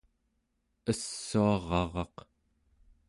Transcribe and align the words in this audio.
essuararaq 0.91 2.15